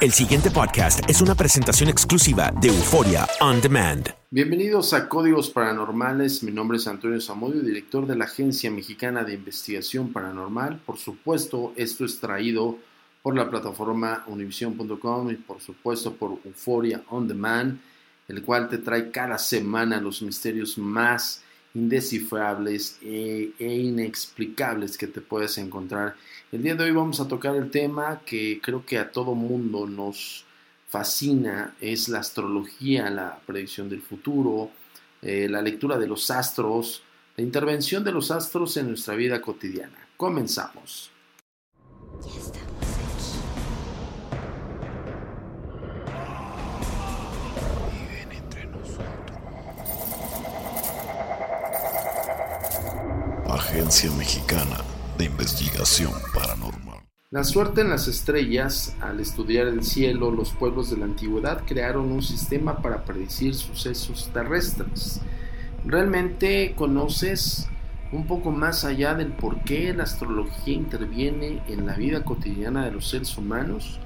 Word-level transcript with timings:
El 0.00 0.12
siguiente 0.12 0.52
podcast 0.52 1.00
es 1.10 1.20
una 1.20 1.34
presentación 1.34 1.88
exclusiva 1.88 2.52
de 2.60 2.68
Euforia 2.68 3.26
On 3.40 3.60
Demand. 3.60 4.08
Bienvenidos 4.30 4.92
a 4.92 5.08
Códigos 5.08 5.50
Paranormales. 5.50 6.44
Mi 6.44 6.52
nombre 6.52 6.78
es 6.78 6.86
Antonio 6.86 7.20
Zamudio, 7.20 7.62
director 7.62 8.06
de 8.06 8.14
la 8.14 8.26
Agencia 8.26 8.70
Mexicana 8.70 9.24
de 9.24 9.34
Investigación 9.34 10.12
Paranormal. 10.12 10.78
Por 10.86 10.98
supuesto, 10.98 11.72
esto 11.74 12.04
es 12.04 12.20
traído 12.20 12.78
por 13.24 13.34
la 13.36 13.50
plataforma 13.50 14.22
univision.com 14.28 15.32
y 15.32 15.34
por 15.34 15.60
supuesto 15.60 16.14
por 16.14 16.38
Euphoria 16.44 17.02
On 17.08 17.26
Demand, 17.26 17.80
el 18.28 18.44
cual 18.44 18.68
te 18.68 18.78
trae 18.78 19.10
cada 19.10 19.36
semana 19.36 20.00
los 20.00 20.22
misterios 20.22 20.78
más 20.78 21.42
indescifrables 21.74 22.98
e, 23.02 23.52
e, 23.58 23.74
inexplicables 23.76 24.96
que 24.96 25.06
te 25.06 25.20
puedes 25.20 25.58
encontrar. 25.58 26.16
El 26.50 26.62
día 26.62 26.74
de 26.74 26.84
hoy 26.84 26.92
vamos 26.92 27.20
a 27.20 27.28
tocar 27.28 27.56
el 27.56 27.70
tema 27.70 28.20
que 28.24 28.60
creo 28.62 28.84
que 28.84 28.98
a 28.98 29.10
todo 29.12 29.34
mundo 29.34 29.86
nos 29.86 30.44
fascina, 30.88 31.74
es 31.80 32.08
la 32.08 32.20
astrología, 32.20 33.10
la 33.10 33.38
predicción 33.46 33.88
del 33.88 34.00
futuro, 34.00 34.70
eh, 35.20 35.46
la 35.48 35.60
lectura 35.60 35.98
de 35.98 36.06
los 36.06 36.30
astros, 36.30 37.02
la 37.36 37.44
intervención 37.44 38.02
de 38.02 38.12
los 38.12 38.30
astros 38.30 38.76
en 38.78 38.88
nuestra 38.88 39.14
vida 39.14 39.40
cotidiana. 39.40 40.08
Comenzamos. 40.16 41.10
Agencia 53.48 54.10
Mexicana 54.12 54.76
de 55.16 55.24
Investigación 55.24 56.12
Paranormal. 56.34 56.98
La 57.30 57.44
suerte 57.44 57.80
en 57.80 57.88
las 57.88 58.06
estrellas, 58.06 58.94
al 59.00 59.20
estudiar 59.20 59.68
el 59.68 59.84
cielo, 59.84 60.30
los 60.30 60.52
pueblos 60.52 60.90
de 60.90 60.98
la 60.98 61.06
antigüedad 61.06 61.62
crearon 61.66 62.12
un 62.12 62.20
sistema 62.20 62.82
para 62.82 63.06
predecir 63.06 63.54
sucesos 63.54 64.28
terrestres. 64.34 65.22
¿Realmente 65.86 66.74
conoces 66.76 67.68
un 68.12 68.26
poco 68.26 68.50
más 68.50 68.84
allá 68.84 69.14
del 69.14 69.32
por 69.32 69.64
qué 69.64 69.94
la 69.94 70.02
astrología 70.02 70.74
interviene 70.74 71.62
en 71.68 71.86
la 71.86 71.94
vida 71.94 72.24
cotidiana 72.24 72.84
de 72.84 72.92
los 72.92 73.08
seres 73.08 73.38
humanos? 73.38 73.98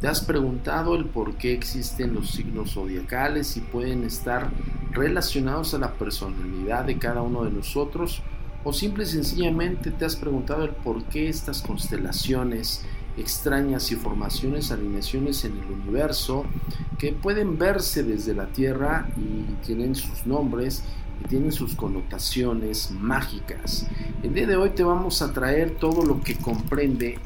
¿Te 0.00 0.06
has 0.06 0.20
preguntado 0.20 0.94
el 0.94 1.06
por 1.06 1.34
qué 1.34 1.52
existen 1.52 2.14
los 2.14 2.30
signos 2.30 2.74
zodiacales 2.74 3.56
y 3.56 3.60
pueden 3.60 4.04
estar 4.04 4.50
relacionados 4.92 5.74
a 5.74 5.78
la 5.78 5.94
personalidad 5.94 6.84
de 6.84 6.96
cada 6.98 7.22
uno 7.22 7.42
de 7.42 7.50
nosotros? 7.50 8.22
¿O 8.66 8.72
simple 8.72 9.04
y 9.04 9.06
sencillamente 9.06 9.90
te 9.90 10.06
has 10.06 10.16
preguntado 10.16 10.64
el 10.64 10.70
por 10.70 11.04
qué 11.04 11.28
estas 11.28 11.60
constelaciones 11.60 12.82
extrañas 13.18 13.92
y 13.92 13.96
formaciones, 13.96 14.72
alineaciones 14.72 15.44
en 15.44 15.58
el 15.58 15.66
universo 15.66 16.46
que 16.98 17.12
pueden 17.12 17.58
verse 17.58 18.02
desde 18.02 18.34
la 18.34 18.46
Tierra 18.46 19.06
y 19.18 19.52
tienen 19.66 19.94
sus 19.94 20.26
nombres 20.26 20.82
y 21.22 21.28
tienen 21.28 21.52
sus 21.52 21.74
connotaciones 21.74 22.90
mágicas? 22.90 23.86
El 24.22 24.32
día 24.32 24.46
de 24.46 24.56
hoy 24.56 24.70
te 24.70 24.82
vamos 24.82 25.20
a 25.20 25.34
traer 25.34 25.72
todo 25.72 26.02
lo 26.02 26.22
que 26.22 26.36
comprende 26.36 27.18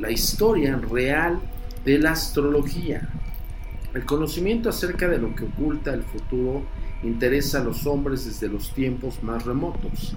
la 0.00 0.10
historia 0.10 0.74
real 0.74 1.38
de 1.84 2.00
la 2.00 2.10
astrología. 2.10 3.08
El 3.94 4.04
conocimiento 4.04 4.68
acerca 4.68 5.06
de 5.06 5.18
lo 5.18 5.32
que 5.36 5.44
oculta 5.44 5.94
el 5.94 6.02
futuro 6.02 6.64
interesa 7.04 7.60
a 7.60 7.64
los 7.64 7.86
hombres 7.86 8.24
desde 8.24 8.48
los 8.48 8.72
tiempos 8.74 9.22
más 9.22 9.44
remotos. 9.44 10.14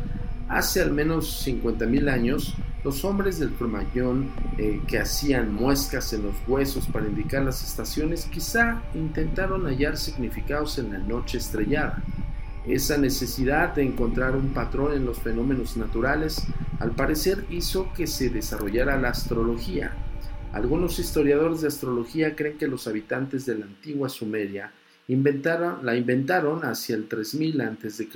Hace 0.50 0.82
al 0.82 0.92
menos 0.92 1.46
50.000 1.46 2.10
años, 2.10 2.56
los 2.84 3.04
hombres 3.04 3.38
del 3.40 3.52
Cromañón 3.52 4.32
eh, 4.58 4.80
que 4.88 5.00
hacían 5.00 5.54
muescas 5.54 6.14
en 6.14 6.24
los 6.24 6.36
huesos 6.48 6.88
para 6.88 7.08
indicar 7.08 7.44
las 7.44 7.62
estaciones 7.64 8.26
quizá 8.26 8.82
intentaron 8.96 9.66
hallar 9.66 9.98
significados 9.98 10.78
en 10.78 10.94
la 10.94 11.00
noche 11.00 11.38
estrellada. 11.38 12.02
Esa 12.66 12.98
necesidad 12.98 13.76
de 13.76 13.84
encontrar 13.84 14.36
un 14.36 14.54
patrón 14.54 14.94
en 14.94 15.06
los 15.06 15.20
fenómenos 15.20 15.76
naturales 15.76 16.44
al 16.80 16.92
parecer 16.92 17.46
hizo 17.50 17.92
que 17.94 18.08
se 18.08 18.30
desarrollara 18.30 18.98
la 18.98 19.10
astrología. 19.10 19.94
Algunos 20.54 21.00
historiadores 21.00 21.62
de 21.62 21.68
astrología 21.68 22.36
creen 22.36 22.58
que 22.58 22.68
los 22.68 22.88
habitantes 22.88 23.46
de 23.46 23.58
la 23.58 23.66
antigua 23.66 24.08
Sumeria 24.08 24.72
la 25.08 25.96
inventaron 25.96 26.66
hacia 26.66 26.96
el 26.96 27.08
3000 27.08 27.62
a.C. 27.62 28.08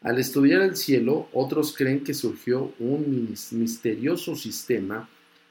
Al 0.00 0.18
estudiar 0.18 0.62
el 0.62 0.76
cielo, 0.76 1.28
otros 1.32 1.74
creen 1.76 2.02
que 2.02 2.14
surgió 2.14 2.72
un 2.78 3.28
misterioso 3.52 4.34
sistema 4.34 5.08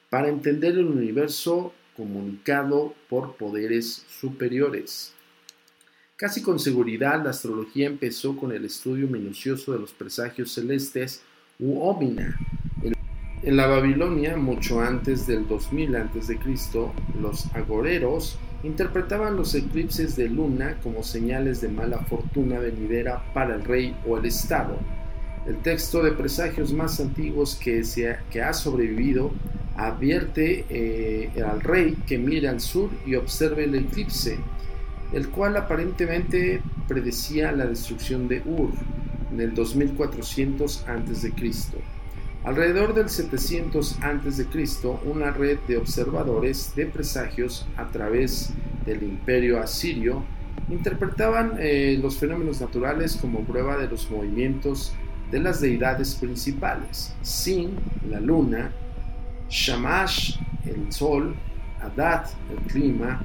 para 0.10 0.30
entender 0.30 0.74
el 0.74 0.88
universo 0.88 1.74
comunicado 1.96 2.94
por 3.10 3.36
poderes 3.36 4.06
superiores. 4.20 5.14
Casi 6.16 6.42
con 6.42 6.60
seguridad, 6.60 7.24
la 7.24 7.30
astrología 7.30 7.88
empezó 7.88 8.36
con 8.36 8.52
el 8.52 8.66
estudio 8.66 9.08
minucioso 9.08 9.74
de 9.74 9.80
los 9.80 9.92
presagios 9.92 10.52
celestes 10.52 11.22
u 11.60 11.80
omina. 11.80 12.38
En 13.44 13.58
la 13.58 13.68
Babilonia, 13.68 14.38
mucho 14.38 14.82
antes 14.82 15.26
del 15.26 15.48
2000 15.48 15.96
a.C., 15.96 16.40
los 17.20 17.46
agoreros 17.56 18.38
interpretaban 18.64 19.36
los 19.36 19.56
eclipses 19.56 20.16
de 20.16 20.30
luna 20.30 20.78
como 20.84 21.04
señales 21.04 21.62
de 21.62 21.70
mala 21.70 22.00
fortuna 22.00 22.60
venidera 22.60 23.24
para 23.34 23.56
el 23.56 23.64
rey 23.64 23.96
o 24.08 24.18
el 24.18 24.26
Estado. 24.26 24.78
El 25.48 25.58
texto 25.58 26.04
de 26.04 26.12
presagios 26.12 26.72
más 26.72 27.00
antiguos 27.00 27.56
que, 27.56 27.84
se 27.84 28.12
ha, 28.12 28.20
que 28.30 28.42
ha 28.42 28.54
sobrevivido 28.54 29.32
advierte 29.76 30.66
eh, 30.70 31.32
al 31.44 31.62
rey 31.62 31.98
que 32.06 32.18
mire 32.18 32.48
al 32.48 32.62
sur 32.62 32.90
y 33.06 33.16
observe 33.16 33.64
el 33.64 33.76
eclipse, 33.76 34.38
el 35.14 35.30
cual 35.30 35.58
aparentemente 35.58 36.62
predecía 36.88 37.52
la 37.52 37.66
destrucción 37.66 38.28
de 38.28 38.42
Ur 38.46 38.72
en 39.32 39.40
el 39.40 39.56
2400 39.56 40.86
a.C. 40.88 41.34
Alrededor 42.44 42.96
del 42.96 43.10
700 43.10 44.00
a.C., 44.02 44.48
una 45.06 45.30
red 45.30 45.60
de 45.68 45.78
observadores 45.78 46.74
de 46.76 46.88
presagios 46.88 47.68
a 47.78 47.88
través 47.90 48.52
del 48.84 49.04
imperio 49.04 49.62
asirio 49.62 50.24
interpretaban 50.68 51.54
eh, 51.60 52.00
los 52.02 52.18
fenómenos 52.18 52.60
naturales 52.60 53.16
como 53.16 53.42
prueba 53.42 53.78
de 53.78 53.88
los 53.88 54.10
movimientos 54.10 54.92
de 55.30 55.40
las 55.40 55.62
deidades 55.62 56.16
principales, 56.16 57.14
Sin, 57.22 57.76
la 58.10 58.20
luna, 58.20 58.72
Shamash, 59.48 60.38
el 60.66 60.92
sol, 60.92 61.36
Adat, 61.80 62.28
el 62.50 62.58
clima, 62.72 63.22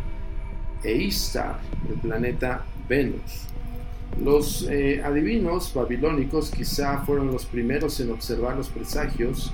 e 0.83 0.93
Istar, 0.93 1.59
el 1.89 1.99
planeta 2.01 2.65
Venus. 2.89 3.49
Los 4.23 4.67
eh, 4.70 5.03
adivinos 5.05 5.73
babilónicos 5.75 6.50
quizá 6.50 6.99
fueron 7.05 7.29
los 7.29 7.44
primeros 7.44 8.00
en 8.00 8.11
observar 8.11 8.56
los 8.56 8.69
presagios 8.70 9.53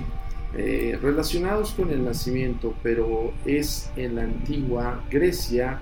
eh, 0.55 0.97
relacionados 1.01 1.71
con 1.71 1.89
el 1.89 2.05
nacimiento, 2.05 2.73
pero 2.81 3.33
es 3.45 3.89
en 3.95 4.15
la 4.15 4.23
antigua 4.23 5.03
Grecia 5.09 5.81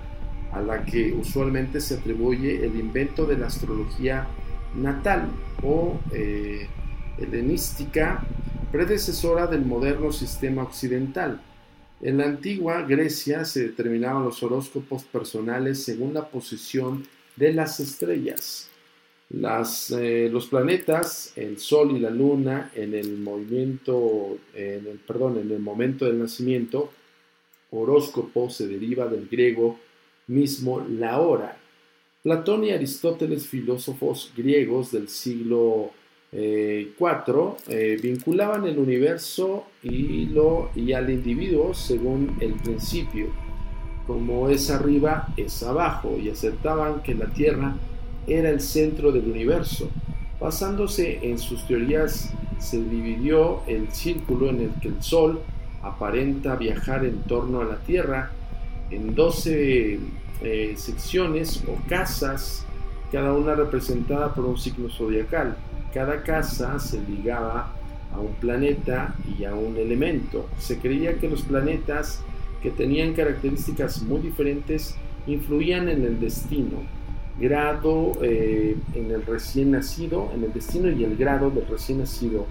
a 0.50 0.60
la 0.60 0.84
que 0.84 1.12
usualmente 1.12 1.80
se 1.80 1.94
atribuye 1.94 2.64
el 2.64 2.76
invento 2.76 3.26
de 3.26 3.38
la 3.38 3.46
astrología 3.46 4.26
natal 4.74 5.28
o 5.62 5.98
eh, 6.12 6.68
helenística, 7.18 8.24
predecesora 8.70 9.46
del 9.46 9.64
moderno 9.64 10.10
sistema 10.10 10.62
occidental. 10.62 11.40
En 12.00 12.18
la 12.18 12.24
antigua 12.24 12.82
Grecia 12.82 13.44
se 13.44 13.68
determinaban 13.68 14.24
los 14.24 14.42
horóscopos 14.42 15.04
personales 15.04 15.84
según 15.84 16.14
la 16.14 16.28
posición 16.28 17.04
de 17.36 17.52
las 17.52 17.80
estrellas. 17.80 18.68
Eh, 19.98 20.28
los 20.30 20.46
planetas, 20.48 21.32
el 21.36 21.58
Sol 21.58 21.96
y 21.96 22.00
la 22.00 22.10
Luna, 22.10 22.70
en 22.74 22.94
el 22.94 23.18
movimiento, 23.18 24.36
en 24.54 24.86
el, 24.86 24.98
perdón, 24.98 25.38
en 25.38 25.50
el 25.50 25.60
momento 25.60 26.04
del 26.04 26.18
nacimiento, 26.18 26.90
horóscopo 27.70 28.50
se 28.50 28.68
deriva 28.68 29.06
del 29.06 29.28
griego 29.28 29.78
mismo 30.26 30.84
la 30.86 31.18
hora. 31.20 31.56
Platón 32.22 32.64
y 32.64 32.70
Aristóteles, 32.70 33.46
filósofos 33.46 34.32
griegos 34.36 34.92
del 34.92 35.08
siglo 35.08 35.90
IV, 36.30 36.38
eh, 36.38 36.92
eh, 37.68 37.98
vinculaban 38.00 38.66
el 38.66 38.78
universo 38.78 39.66
y, 39.82 40.26
lo, 40.26 40.70
y 40.76 40.92
al 40.92 41.10
individuo 41.10 41.72
según 41.72 42.36
el 42.40 42.52
principio. 42.54 43.51
Como 44.06 44.48
es 44.48 44.70
arriba, 44.70 45.28
es 45.36 45.62
abajo, 45.62 46.16
y 46.18 46.28
aceptaban 46.28 47.02
que 47.02 47.14
la 47.14 47.26
Tierra 47.26 47.74
era 48.26 48.50
el 48.50 48.60
centro 48.60 49.12
del 49.12 49.30
universo. 49.30 49.88
Basándose 50.40 51.20
en 51.22 51.38
sus 51.38 51.66
teorías, 51.66 52.32
se 52.58 52.82
dividió 52.82 53.62
el 53.66 53.92
círculo 53.92 54.50
en 54.50 54.60
el 54.60 54.70
que 54.80 54.88
el 54.88 55.02
Sol 55.02 55.40
aparenta 55.82 56.56
viajar 56.56 57.04
en 57.04 57.22
torno 57.22 57.60
a 57.60 57.64
la 57.64 57.76
Tierra 57.76 58.30
en 58.90 59.14
12 59.14 59.98
eh, 60.42 60.74
secciones 60.76 61.62
o 61.66 61.76
casas, 61.88 62.64
cada 63.10 63.32
una 63.32 63.54
representada 63.54 64.34
por 64.34 64.44
un 64.44 64.58
signo 64.58 64.88
zodiacal. 64.90 65.56
Cada 65.92 66.22
casa 66.22 66.78
se 66.78 67.00
ligaba 67.00 67.72
a 68.14 68.18
un 68.18 68.32
planeta 68.34 69.14
y 69.38 69.44
a 69.44 69.54
un 69.54 69.76
elemento. 69.76 70.48
Se 70.58 70.78
creía 70.78 71.18
que 71.18 71.28
los 71.28 71.42
planetas, 71.42 72.22
que 72.62 72.70
tenían 72.70 73.14
características 73.14 74.02
muy 74.02 74.20
diferentes, 74.20 74.94
influían 75.26 75.88
en 75.88 76.04
el 76.04 76.20
destino, 76.20 76.82
grado 77.40 78.12
eh, 78.22 78.76
en 78.94 79.10
el 79.10 79.26
recién 79.26 79.72
nacido, 79.72 80.30
en 80.34 80.44
el 80.44 80.52
destino 80.52 80.90
y 80.90 81.04
el 81.04 81.16
grado 81.16 81.50
del 81.50 81.66
recién 81.66 81.98
nacido, 81.98 82.46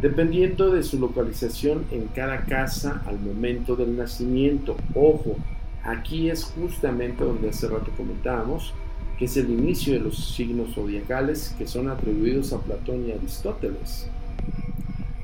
dependiendo 0.00 0.70
de 0.72 0.82
su 0.82 0.98
localización 0.98 1.84
en 1.90 2.08
cada 2.08 2.44
casa 2.44 3.02
al 3.06 3.20
momento 3.20 3.76
del 3.76 3.96
nacimiento. 3.96 4.76
Ojo, 4.94 5.36
aquí 5.84 6.30
es 6.30 6.44
justamente 6.44 7.24
donde 7.24 7.50
hace 7.50 7.68
rato 7.68 7.90
comentábamos, 7.96 8.72
que 9.18 9.26
es 9.26 9.36
el 9.36 9.50
inicio 9.50 9.92
de 9.92 10.00
los 10.00 10.34
signos 10.34 10.74
zodiacales 10.74 11.54
que 11.58 11.66
son 11.66 11.88
atribuidos 11.88 12.52
a 12.52 12.60
Platón 12.60 13.06
y 13.06 13.12
Aristóteles. 13.12 14.08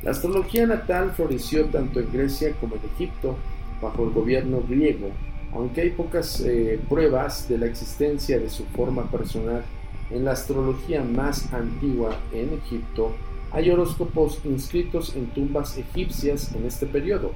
La 0.03 0.13
astrología 0.13 0.67
natal 0.67 1.13
floreció 1.17 1.65
tanto 1.67 1.99
en 1.99 2.13
Grecia 2.13 2.53
como 2.61 2.77
en 2.77 2.83
Egipto 2.95 3.37
bajo 3.81 4.05
el 4.05 4.11
gobierno 4.11 4.63
griego 4.69 5.11
aunque 5.53 5.83
hay 5.83 5.91
pocas 5.91 6.41
eh, 6.41 6.79
pruebas 6.89 7.49
de 7.49 7.59
la 7.59 7.67
existencia 7.67 8.39
de 8.39 8.51
su 8.51 8.65
forma 8.67 9.11
personal, 9.11 9.65
en 10.11 10.25
la 10.25 10.33
astrología 10.33 11.03
más 11.03 11.53
antigua 11.53 12.17
en 12.33 12.55
Egipto 12.55 13.15
hay 13.51 13.71
horóscopos 13.71 14.41
inscritos 14.45 15.17
en 15.17 15.27
tumbas 15.29 15.79
egipcias 15.79 16.55
en 16.55 16.67
este 16.67 16.87
periodo. 16.87 17.33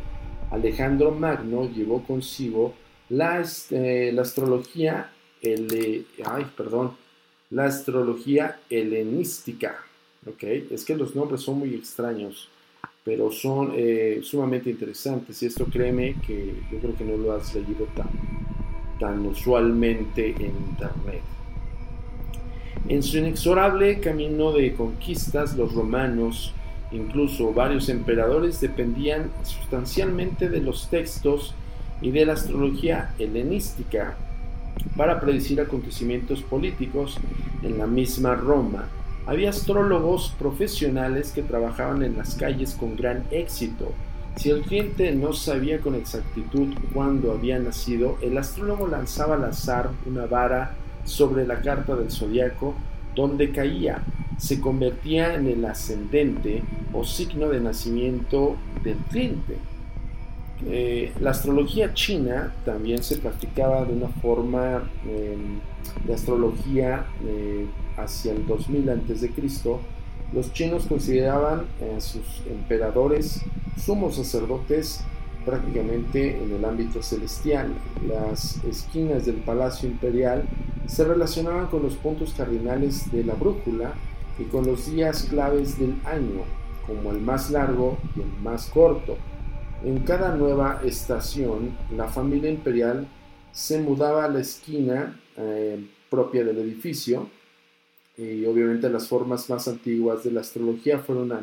Alejandro 0.50 1.11
Magno 1.11 1.71
llevó 1.71 2.03
consigo 2.03 2.75
la, 3.09 3.41
este, 3.41 4.12
la 4.12 4.23
astrología 4.23 5.11
ay, 5.43 6.47
perdón, 6.55 6.93
la 7.50 7.65
astrología 7.65 8.61
helenística. 8.69 9.77
¿okay? 10.27 10.69
Es 10.71 10.85
que 10.85 10.97
los 10.97 11.17
nombres 11.17 11.41
son 11.41 11.59
muy 11.59 11.75
extraños 11.75 12.49
pero 13.04 13.32
son 13.32 13.72
eh, 13.75 14.20
sumamente 14.22 14.70
interesantes 14.70 15.43
y 15.43 15.46
esto 15.46 15.66
créeme 15.66 16.14
que 16.25 16.54
yo 16.70 16.78
creo 16.78 16.96
que 16.96 17.04
no 17.04 17.16
lo 17.16 17.32
has 17.32 17.54
leído 17.54 17.87
tan, 17.96 18.08
tan 19.00 19.26
usualmente 19.26 20.31
en 20.38 20.52
internet. 20.70 21.22
En 22.88 23.02
su 23.02 23.19
inexorable 23.19 24.00
camino 24.00 24.52
de 24.52 24.75
conquistas, 24.75 25.56
los 25.56 25.72
romanos, 25.75 26.52
incluso 26.93 27.52
varios 27.52 27.88
emperadores, 27.88 28.60
dependían 28.60 29.31
sustancialmente 29.43 30.48
de 30.48 30.60
los 30.60 30.88
textos 30.88 31.55
y 32.00 32.10
de 32.10 32.26
la 32.26 32.34
astrología 32.34 33.14
helenística 33.19 34.16
para 34.96 35.20
predecir 35.20 35.60
acontecimientos 35.60 36.43
políticos 36.43 37.19
en 37.62 37.78
la 37.78 37.87
misma 37.87 38.34
Roma 38.34 38.88
había 39.26 39.50
astrólogos 39.50 40.34
profesionales 40.38 41.32
que 41.32 41.42
trabajaban 41.42 42.02
en 42.02 42.16
las 42.16 42.34
calles 42.34 42.74
con 42.74 42.96
gran 42.96 43.24
éxito. 43.30 43.92
Si 44.36 44.50
el 44.50 44.62
cliente 44.62 45.12
no 45.12 45.32
sabía 45.32 45.80
con 45.80 45.94
exactitud 45.94 46.74
cuándo 46.92 47.32
había 47.32 47.58
nacido, 47.58 48.19
el 48.22 48.36
astrólogo 48.38 48.88
lanzaba 48.88 49.34
al 49.34 49.44
azar 49.44 49.91
una 50.06 50.26
vara 50.26 50.74
sobre 51.05 51.46
la 51.46 51.60
carta 51.60 51.94
del 51.96 52.10
zodiaco 52.10 52.74
donde 53.14 53.52
caía. 53.52 54.02
Se 54.38 54.60
convertía 54.60 55.34
en 55.34 55.46
el 55.46 55.64
ascendente 55.64 56.62
o 56.93 57.05
signo 57.05 57.48
de 57.48 57.60
nacimiento 57.60 58.56
del 58.82 58.96
cliente. 59.10 59.58
Eh, 60.66 61.12
la 61.20 61.31
astrología 61.31 61.92
china 61.92 62.54
también 62.64 63.02
se 63.02 63.19
practicaba 63.19 63.84
de 63.84 63.94
una 63.94 64.08
forma 64.08 64.82
em, 65.06 65.58
de 66.06 66.14
astrología 66.14 67.06
eh, 67.24 67.66
hacia 67.96 68.32
el 68.32 68.46
2000 68.46 68.90
a.C., 68.90 69.31
los 70.32 70.50
chinos 70.54 70.86
consideraban 70.86 71.66
a 71.94 72.00
sus 72.00 72.24
emperadores 72.50 73.42
sumos 73.76 74.16
sacerdotes 74.16 75.04
prácticamente 75.44 76.42
en 76.42 76.52
el 76.52 76.64
ámbito 76.64 77.02
celestial. 77.02 77.74
Las 78.08 78.62
esquinas 78.64 79.26
del 79.26 79.36
palacio 79.36 79.88
imperial 79.90 80.44
se 80.86 81.04
relacionaban 81.04 81.66
con 81.66 81.82
los 81.82 81.96
puntos 81.96 82.32
cardinales 82.34 83.10
de 83.12 83.24
la 83.24 83.34
brújula 83.34 83.92
y 84.38 84.44
con 84.44 84.66
los 84.66 84.90
días 84.90 85.24
claves 85.24 85.78
del 85.78 85.94
año, 86.04 86.44
como 86.86 87.10
el 87.10 87.20
más 87.20 87.50
largo 87.50 87.98
y 88.16 88.20
el 88.20 88.32
más 88.42 88.66
corto. 88.66 89.19
En 89.84 90.05
cada 90.05 90.36
nueva 90.36 90.81
estación, 90.84 91.77
la 91.96 92.06
familia 92.06 92.48
imperial 92.48 93.08
se 93.51 93.81
mudaba 93.81 94.24
a 94.24 94.29
la 94.29 94.39
esquina 94.39 95.20
eh, 95.36 95.84
propia 96.08 96.44
del 96.44 96.58
edificio 96.58 97.29
y 98.17 98.44
obviamente 98.44 98.89
las 98.89 99.08
formas 99.08 99.51
más 99.51 99.67
antiguas 99.67 100.22
de 100.22 100.31
la 100.31 100.43
astrología 100.43 101.01
fueron 101.01 101.32
a, 101.32 101.43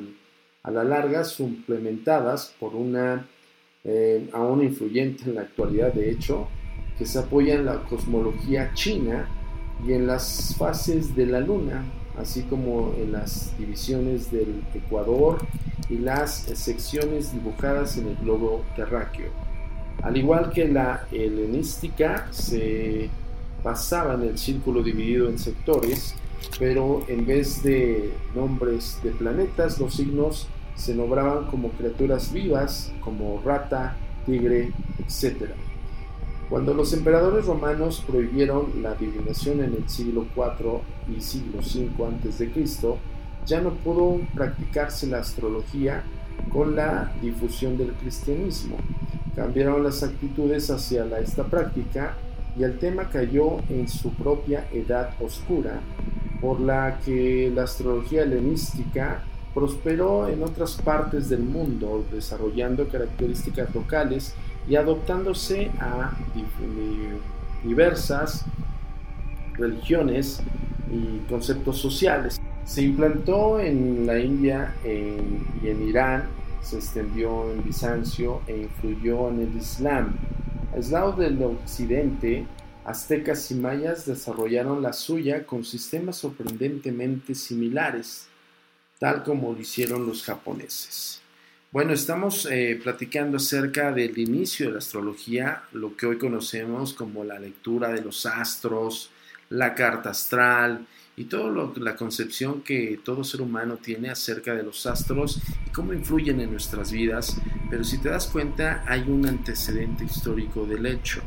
la 0.71 0.83
larga 0.85 1.25
suplementadas 1.25 2.55
por 2.59 2.75
una 2.75 3.27
eh, 3.83 4.29
aún 4.31 4.63
influyente 4.63 5.23
en 5.25 5.35
la 5.35 5.41
actualidad 5.41 5.91
de 5.93 6.11
hecho 6.11 6.47
que 6.97 7.05
se 7.05 7.19
apoya 7.19 7.55
en 7.55 7.65
la 7.65 7.83
cosmología 7.85 8.71
china 8.73 9.27
y 9.85 9.93
en 9.93 10.05
las 10.05 10.55
fases 10.57 11.15
de 11.15 11.25
la 11.25 11.39
luna 11.39 11.83
así 12.17 12.43
como 12.43 12.93
en 12.97 13.13
las 13.13 13.57
divisiones 13.57 14.31
del 14.31 14.61
ecuador 14.75 15.39
y 15.89 15.97
las 15.97 16.43
secciones 16.53 17.33
dibujadas 17.33 17.97
en 17.97 18.09
el 18.09 18.15
globo 18.17 18.63
terráqueo 18.75 19.29
al 20.03 20.15
igual 20.15 20.51
que 20.51 20.67
la 20.67 21.07
helenística 21.11 22.27
se 22.31 23.09
basaba 23.63 24.13
en 24.13 24.21
el 24.21 24.37
círculo 24.37 24.81
dividido 24.81 25.29
en 25.29 25.37
sectores 25.37 26.15
pero 26.57 27.03
en 27.07 27.25
vez 27.25 27.63
de 27.63 28.13
nombres 28.35 28.99
de 29.03 29.11
planetas, 29.11 29.79
los 29.79 29.95
signos 29.95 30.47
se 30.75 30.95
nombraban 30.95 31.47
como 31.47 31.69
criaturas 31.69 32.31
vivas, 32.31 32.91
como 33.01 33.41
rata, 33.43 33.95
tigre, 34.25 34.71
etc. 34.99 35.51
Cuando 36.49 36.73
los 36.73 36.93
emperadores 36.93 37.45
romanos 37.45 38.03
prohibieron 38.07 38.81
la 38.81 38.91
adivinación 38.91 39.61
en 39.63 39.75
el 39.75 39.89
siglo 39.89 40.25
IV 40.35 40.81
y 41.15 41.21
siglo 41.21 41.59
V 41.59 42.05
a.C., 42.05 42.51
ya 43.49 43.59
no 43.61 43.71
pudo 43.71 44.21
practicarse 44.35 45.07
la 45.07 45.19
astrología 45.19 46.03
con 46.53 46.75
la 46.75 47.11
difusión 47.21 47.77
del 47.77 47.91
cristianismo. 47.93 48.77
Cambiaron 49.35 49.83
las 49.83 50.03
actitudes 50.03 50.69
hacia 50.69 51.05
esta 51.19 51.43
práctica 51.43 52.13
y 52.57 52.63
el 52.63 52.77
tema 52.77 53.09
cayó 53.09 53.57
en 53.69 53.87
su 53.87 54.13
propia 54.13 54.67
edad 54.71 55.11
oscura, 55.19 55.81
por 56.41 56.59
la 56.59 56.99
que 57.03 57.51
la 57.53 57.63
astrología 57.63 58.23
helenística 58.23 59.23
prosperó 59.53 60.29
en 60.29 60.43
otras 60.43 60.75
partes 60.75 61.27
del 61.29 61.41
mundo, 61.41 62.05
desarrollando 62.11 62.87
características 62.87 63.73
locales 63.73 64.35
y 64.67 64.75
adoptándose 64.75 65.71
a 65.79 66.11
diversas 67.63 68.45
religiones 69.53 70.39
y 70.91 71.19
conceptos 71.29 71.77
sociales. 71.77 72.38
Se 72.69 72.83
implantó 72.83 73.59
en 73.59 74.05
la 74.05 74.19
India 74.19 74.75
y 74.85 75.67
en 75.67 75.89
Irán, 75.89 76.29
se 76.61 76.75
extendió 76.75 77.51
en 77.51 77.63
Bizancio 77.63 78.43
e 78.45 78.57
influyó 78.57 79.29
en 79.29 79.39
el 79.39 79.57
Islam. 79.57 80.13
Aislado 80.75 81.13
del 81.13 81.41
occidente, 81.41 82.45
aztecas 82.85 83.49
y 83.49 83.55
mayas 83.55 84.05
desarrollaron 84.05 84.83
la 84.83 84.93
suya 84.93 85.47
con 85.47 85.65
sistemas 85.65 86.17
sorprendentemente 86.17 87.33
similares, 87.33 88.27
tal 88.99 89.23
como 89.23 89.51
lo 89.51 89.59
hicieron 89.59 90.05
los 90.05 90.21
japoneses. 90.23 91.23
Bueno, 91.71 91.91
estamos 91.91 92.47
eh, 92.51 92.79
platicando 92.83 93.37
acerca 93.37 93.91
del 93.91 94.15
inicio 94.15 94.67
de 94.67 94.73
la 94.73 94.77
astrología, 94.77 95.63
lo 95.71 95.97
que 95.97 96.05
hoy 96.05 96.19
conocemos 96.19 96.93
como 96.93 97.23
la 97.23 97.39
lectura 97.39 97.89
de 97.89 98.01
los 98.01 98.27
astros, 98.27 99.09
la 99.49 99.73
carta 99.73 100.11
astral 100.11 100.85
y 101.19 101.25
toda 101.25 101.69
la 101.75 101.97
concepción 101.97 102.61
que 102.61 102.97
todo 103.03 103.25
ser 103.25 103.41
humano 103.41 103.75
tiene 103.75 104.09
acerca 104.09 104.55
de 104.55 104.63
los 104.63 104.85
astros 104.85 105.41
y 105.67 105.69
cómo 105.71 105.91
influyen 105.91 106.39
en 106.39 106.49
nuestras 106.49 106.93
vidas. 106.93 107.35
Pero 107.69 107.83
si 107.83 107.97
te 107.97 108.07
das 108.07 108.27
cuenta, 108.27 108.85
hay 108.87 109.01
un 109.01 109.27
antecedente 109.27 110.05
histórico 110.05 110.65
del 110.65 110.85
hecho. 110.85 111.19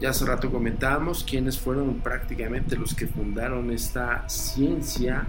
Ya 0.00 0.10
hace 0.10 0.24
rato 0.26 0.52
comentábamos 0.52 1.24
quiénes 1.24 1.58
fueron 1.58 1.98
prácticamente 1.98 2.76
los 2.76 2.94
que 2.94 3.08
fundaron 3.08 3.72
esta 3.72 4.28
ciencia, 4.28 5.26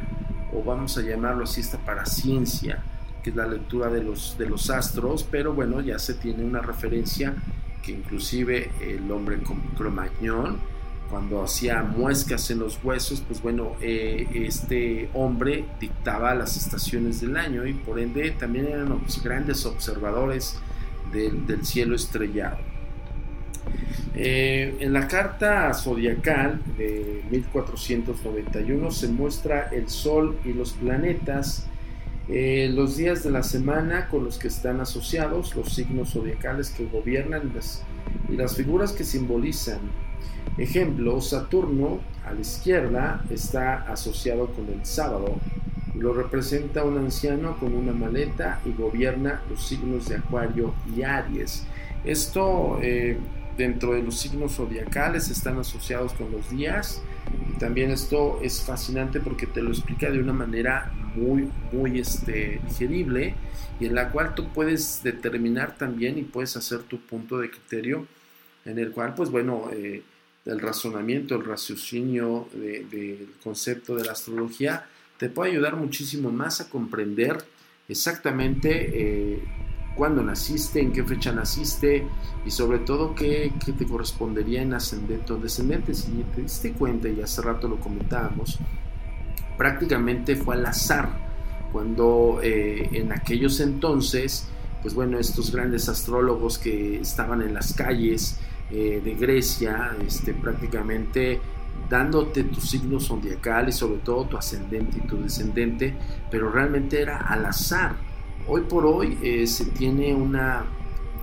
o 0.54 0.64
vamos 0.64 0.96
a 1.00 1.02
llamarlo 1.02 1.46
así, 1.46 1.62
esta 1.62 1.80
paraciencia 1.80 2.84
que 3.24 3.32
es 3.32 3.36
la 3.36 3.48
lectura 3.48 3.90
de 3.90 4.04
los, 4.04 4.38
de 4.38 4.48
los 4.48 4.70
astros, 4.70 5.24
pero 5.24 5.54
bueno, 5.54 5.82
ya 5.82 5.98
se 5.98 6.14
tiene 6.14 6.44
una 6.44 6.62
referencia 6.62 7.34
que 7.82 7.94
inclusive 7.94 8.70
el 8.80 9.10
hombre 9.12 9.42
con 9.42 9.60
Cromañón, 9.76 10.60
cuando 11.10 11.44
hacía 11.44 11.84
muescas 11.84 12.50
en 12.52 12.60
los 12.60 12.84
huesos, 12.84 13.24
pues 13.26 13.42
bueno, 13.42 13.76
eh, 13.82 14.28
este 14.34 15.10
hombre 15.14 15.66
dictaba 15.80 16.36
las 16.36 16.58
estaciones 16.58 17.22
del 17.22 17.38
año 17.38 17.66
y 17.66 17.74
por 17.74 18.00
ende 18.00 18.32
también 18.32 18.68
eran 18.68 18.90
los 18.90 19.24
grandes 19.24 19.66
observadores 19.66 20.60
del, 21.12 21.46
del 21.48 21.66
cielo 21.66 21.96
estrellado. 21.96 22.58
Eh, 24.16 24.78
en 24.80 24.94
la 24.94 25.08
carta 25.08 25.74
zodiacal 25.74 26.60
de 26.78 27.24
1491 27.30 28.92
se 28.92 29.08
muestra 29.10 29.70
el 29.72 29.90
Sol 29.90 30.38
y 30.44 30.54
los 30.54 30.74
planetas 30.74 31.68
eh, 32.30 32.70
los 32.74 32.98
días 32.98 33.24
de 33.24 33.30
la 33.30 33.42
semana 33.42 34.10
con 34.10 34.26
los 34.26 34.38
que 34.38 34.50
están 34.50 34.82
asociados, 34.82 35.56
los 35.56 35.74
signos 35.74 36.12
zodiacales 36.12 36.72
que 36.72 36.86
gobiernan 36.86 37.54
y 38.28 38.36
las 38.36 38.56
figuras 38.56 38.92
que 38.92 39.06
simbolizan. 39.06 39.80
Ejemplo, 40.58 41.22
Saturno 41.22 42.00
a 42.26 42.34
la 42.34 42.42
izquierda 42.42 43.24
está 43.30 43.84
asociado 43.92 44.48
con 44.48 44.68
el 44.68 44.86
sábado, 44.86 45.36
lo 45.96 46.14
representa 46.14 46.84
un 46.84 46.98
anciano 46.98 47.58
con 47.58 47.74
una 47.74 47.92
maleta 47.92 48.60
y 48.66 48.72
gobierna 48.72 49.42
los 49.50 49.68
signos 49.68 50.08
de 50.10 50.18
Acuario 50.18 50.74
y 50.96 51.04
Aries. 51.04 51.66
Esto 52.04 52.80
eh, 52.82 53.18
dentro 53.58 53.94
de 53.94 54.04
los 54.04 54.18
signos 54.18 54.56
zodiacales 54.56 55.30
están 55.30 55.58
asociados 55.58 56.14
con 56.14 56.32
los 56.32 56.50
días 56.50 57.02
y 57.50 57.58
también 57.60 57.92
esto 57.92 58.40
es 58.42 58.62
fascinante 58.62 59.20
porque 59.20 59.48
te 59.48 59.62
lo 59.62 59.70
explica 59.70 60.10
de 60.10 60.20
una 60.20 60.34
manera 60.34 60.92
muy, 61.16 61.50
muy 61.72 62.00
este, 62.00 62.62
digerible 62.68 63.34
y 63.80 63.88
en 63.88 63.96
la 63.96 64.10
cual 64.12 64.36
tú 64.36 64.48
puedes 64.54 65.02
determinar 65.04 65.76
también 65.76 66.18
y 66.18 66.24
puedes 66.24 66.56
hacer 66.56 66.80
tu 66.80 67.00
punto 67.00 67.40
de 67.40 67.50
criterio 67.50 68.08
en 68.68 68.78
el 68.78 68.92
cual, 68.92 69.14
pues 69.16 69.32
bueno, 69.32 69.70
eh, 69.72 70.04
el 70.46 70.60
razonamiento, 70.60 71.36
el 71.36 71.46
raciocinio 71.46 72.48
del 72.54 73.30
concepto 73.44 73.96
de 73.96 74.06
la 74.06 74.12
astrología 74.12 74.86
te 75.18 75.30
puede 75.30 75.52
ayudar 75.52 75.76
muchísimo 75.76 76.32
más 76.32 76.62
a 76.62 76.70
comprender 76.70 77.38
exactamente 77.88 78.70
eh, 78.94 79.44
cuándo 79.96 80.22
naciste, 80.22 80.80
en 80.80 80.92
qué 80.92 81.04
fecha 81.04 81.32
naciste 81.32 82.06
y 82.46 82.52
sobre 82.52 82.80
todo 82.80 83.16
qué, 83.16 83.52
te 83.78 83.86
correspondería 83.86 84.62
en 84.62 84.74
ascendente 84.74 85.34
o 85.34 85.38
descendente. 85.38 85.94
Si 85.94 86.12
te 86.36 86.42
diste 86.42 86.74
cuenta, 86.74 87.10
y 87.10 87.22
hace 87.22 87.42
rato 87.42 87.68
lo 87.68 87.80
comentábamos, 87.80 88.60
prácticamente 89.58 90.36
fue 90.36 90.56
al 90.56 90.66
azar 90.66 91.10
cuando 91.72 92.40
eh, 92.44 92.90
en 92.94 93.12
aquellos 93.12 93.60
entonces, 93.60 94.48
pues 94.82 94.94
bueno, 94.94 95.20
estos 95.20 95.52
grandes 95.52 95.90
astrólogos 95.90 96.58
que 96.58 97.00
estaban 97.00 97.42
en 97.42 97.54
las 97.54 97.74
calles 97.74 98.40
eh, 98.72 99.02
de 99.04 99.16
Grecia, 99.16 99.96
este, 100.06 100.34
prácticamente 100.34 101.40
dándote 101.90 102.44
tus 102.44 102.70
signos 102.70 103.08
zodiacales, 103.08 103.76
sobre 103.76 104.00
todo 104.00 104.26
tu 104.26 104.38
ascendente 104.38 104.98
y 104.98 105.08
tu 105.08 105.22
descendente, 105.22 105.96
pero 106.30 106.52
realmente 106.52 107.02
era 107.02 107.18
al 107.18 107.46
azar. 107.46 107.96
Hoy 108.48 108.62
por 108.62 108.86
hoy 108.86 109.18
eh, 109.22 109.48
se 109.48 109.66
tiene 109.66 110.14
una 110.14 110.66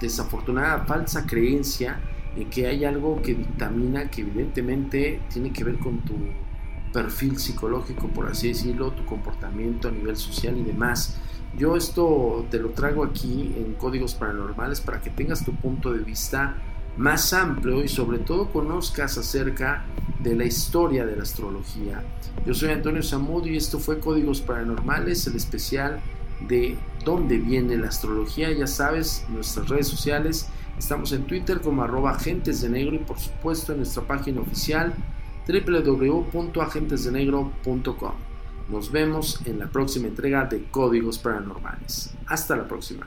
desafortunada 0.01 0.85
falsa 0.85 1.27
creencia 1.27 2.01
en 2.37 2.51
que 2.51 2.67
hay 2.67 2.85
algo 2.85 3.21
que 3.23 3.35
dictamina 3.35 4.11
que 4.11 4.23
evidentemente 4.23 5.21
tiene 5.33 5.53
que 5.53 5.65
ver 5.65 5.79
con 5.79 5.99
tu 6.01 6.15
perfil 6.93 7.39
psicológico, 7.39 8.09
por 8.09 8.27
así 8.27 8.49
decirlo, 8.49 8.93
tu 8.93 9.05
comportamiento 9.05 9.89
a 9.89 9.91
nivel 9.91 10.17
social 10.17 10.57
y 10.57 10.63
demás. 10.63 11.21
Yo 11.57 11.77
esto 11.77 12.47
te 12.51 12.59
lo 12.59 12.71
traigo 12.71 13.05
aquí 13.05 13.53
en 13.57 13.75
Códigos 13.75 14.15
Paranormales 14.15 14.81
para 14.81 15.01
que 15.01 15.11
tengas 15.11 15.45
tu 15.45 15.55
punto 15.55 15.93
de 15.93 16.01
vista 16.01 16.57
más 16.97 17.33
amplio 17.33 17.83
y 17.83 17.89
sobre 17.89 18.19
todo 18.19 18.51
conozcas 18.51 19.19
acerca 19.19 19.85
de 20.21 20.37
la 20.37 20.45
historia 20.45 21.05
de 21.05 21.17
la 21.17 21.23
astrología. 21.23 22.03
Yo 22.47 22.55
soy 22.55 22.71
Antonio 22.71 23.03
Zamudio 23.03 23.53
y 23.53 23.57
esto 23.57 23.79
fue 23.79 24.01
Códigos 24.01 24.41
Paranormales, 24.41 25.27
el 25.27 25.37
especial 25.37 26.01
de 26.49 26.77
dónde 27.05 27.37
viene 27.39 27.77
la 27.77 27.89
astrología. 27.89 28.51
Ya 28.53 28.67
sabes, 28.67 29.27
nuestras 29.29 29.69
redes 29.69 29.87
sociales, 29.89 30.49
estamos 30.79 31.13
en 31.13 31.25
Twitter 31.25 31.61
como 31.61 31.83
arroba 31.83 32.13
agentes 32.13 32.63
de 32.63 32.71
negro 32.71 32.97
y 32.97 33.01
por 33.01 33.19
supuesto 33.19 33.73
en 33.73 33.79
nuestra 33.79 34.05
página 34.05 34.41
oficial 34.41 34.95
www.agentesdenegro.com. 35.47 38.13
Nos 38.71 38.91
vemos 38.91 39.43
en 39.45 39.59
la 39.59 39.67
próxima 39.67 40.09
entrega 40.09 40.47
de 40.47 40.65
Códigos 40.71 41.19
Paranormales. 41.19 42.15
Hasta 42.27 42.57
la 42.57 42.67
próxima. 42.67 43.07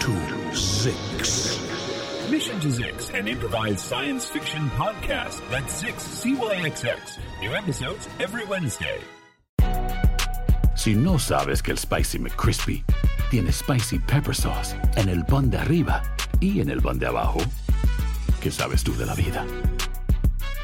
to 0.00 0.12
Zix. 0.52 1.58
Mission 2.30 2.60
to 2.60 2.68
Zix, 2.68 3.12
an 3.14 3.28
improvised 3.28 3.78
science 3.78 4.26
fiction 4.26 4.68
podcast. 4.70 5.40
That's 5.50 5.82
Zix, 5.82 6.00
C-Y-X-X. 6.00 7.18
New 7.40 7.54
episodes 7.54 8.08
every 8.20 8.44
Wednesday. 8.46 8.98
Si 10.74 10.94
no 10.94 11.18
sabes 11.18 11.62
que 11.62 11.72
el 11.72 11.78
Spicy 11.78 12.18
McCrispy 12.18 12.84
tiene 13.30 13.52
Spicy 13.52 13.98
Pepper 13.98 14.34
Sauce 14.34 14.76
en 14.96 15.08
el 15.08 15.24
pan 15.24 15.50
de 15.50 15.58
arriba 15.58 16.02
y 16.40 16.60
en 16.60 16.70
el 16.70 16.80
pan 16.80 16.98
de 16.98 17.06
abajo, 17.06 17.38
¿qué 18.40 18.50
sabes 18.50 18.84
tú 18.84 18.94
de 18.96 19.06
la 19.06 19.14
vida? 19.14 19.44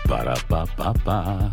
Para, 0.08 0.34
pa, 0.48 0.66
pa, 0.66 0.92
pa. 0.92 1.52